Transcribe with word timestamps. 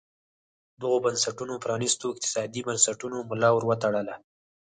دغو 0.81 0.97
بنسټونو 1.05 1.53
پرانیستو 1.63 2.05
اقتصادي 2.13 2.61
بنسټونو 2.67 3.17
ملا 3.29 3.49
ور 3.53 3.63
وتړله. 3.67 4.15